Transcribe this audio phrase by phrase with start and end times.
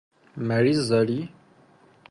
[0.37, 1.29] مریض داری